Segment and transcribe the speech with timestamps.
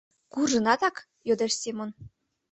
[0.33, 1.89] —Куржынатак?..— йодеш Семон.